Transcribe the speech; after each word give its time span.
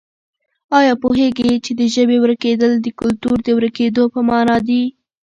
آیا 0.79 0.93
پوهېږې 1.03 1.51
چې 1.65 1.71
د 1.79 1.81
ژبې 1.93 2.17
ورکېدل 2.21 2.71
د 2.79 2.87
کلتور 2.99 3.37
د 3.43 3.47
ورکېدو 3.57 4.03
په 4.13 4.19
مانا 4.29 4.57
دي؟ 4.67 4.83